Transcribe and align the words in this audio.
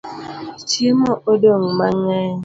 Chiemo 0.69 1.11
odong 1.31 1.63
mangeny 1.77 2.31